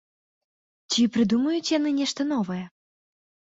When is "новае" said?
2.33-2.61